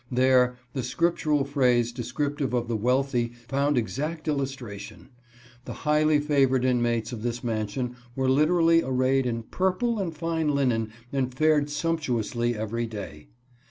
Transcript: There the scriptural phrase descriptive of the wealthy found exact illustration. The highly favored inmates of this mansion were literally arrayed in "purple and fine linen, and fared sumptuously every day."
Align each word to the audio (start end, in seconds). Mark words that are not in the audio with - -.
There 0.11 0.57
the 0.73 0.81
scriptural 0.81 1.43
phrase 1.43 1.91
descriptive 1.91 2.55
of 2.55 2.67
the 2.67 2.75
wealthy 2.75 3.33
found 3.47 3.77
exact 3.77 4.27
illustration. 4.27 5.09
The 5.65 5.73
highly 5.85 6.19
favored 6.19 6.65
inmates 6.65 7.11
of 7.13 7.21
this 7.21 7.43
mansion 7.43 7.95
were 8.15 8.27
literally 8.27 8.81
arrayed 8.81 9.27
in 9.27 9.43
"purple 9.43 9.99
and 9.99 10.11
fine 10.11 10.55
linen, 10.55 10.89
and 11.13 11.31
fared 11.31 11.69
sumptuously 11.69 12.55
every 12.55 12.87
day." 12.87 13.27